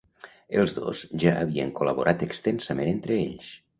Els 0.61 0.73
dos 0.77 1.03
ja 1.23 1.33
havien 1.41 1.69
col·laborat 1.81 2.25
extensament 2.29 2.91
entre 2.95 3.19
ells. 3.21 3.53